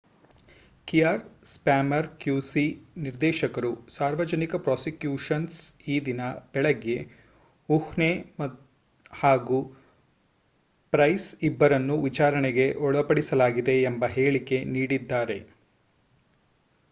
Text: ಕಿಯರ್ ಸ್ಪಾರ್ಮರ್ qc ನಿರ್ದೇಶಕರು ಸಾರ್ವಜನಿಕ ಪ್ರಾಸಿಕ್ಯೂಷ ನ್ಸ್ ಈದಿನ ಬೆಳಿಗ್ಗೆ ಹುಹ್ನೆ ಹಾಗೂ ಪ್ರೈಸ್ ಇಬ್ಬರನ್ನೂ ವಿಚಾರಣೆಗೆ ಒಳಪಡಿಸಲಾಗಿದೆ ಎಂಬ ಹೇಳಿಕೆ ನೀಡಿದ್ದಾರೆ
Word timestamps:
ಕಿಯರ್ 0.87 1.19
ಸ್ಪಾರ್ಮರ್ 1.45 2.07
qc 2.21 2.61
ನಿರ್ದೇಶಕರು 2.97 3.69
ಸಾರ್ವಜನಿಕ 3.95 4.55
ಪ್ರಾಸಿಕ್ಯೂಷ 4.63 5.37
ನ್ಸ್ 5.41 5.59
ಈದಿನ 5.87 6.21
ಬೆಳಿಗ್ಗೆ 6.53 6.95
ಹುಹ್ನೆ 7.69 8.09
ಹಾಗೂ 9.13 9.59
ಪ್ರೈಸ್ 10.93 11.27
ಇಬ್ಬರನ್ನೂ 11.49 11.97
ವಿಚಾರಣೆಗೆ 12.07 12.67
ಒಳಪಡಿಸಲಾಗಿದೆ 12.87 13.77
ಎಂಬ 13.91 14.09
ಹೇಳಿಕೆ 14.17 14.59
ನೀಡಿದ್ದಾರೆ 14.73 15.39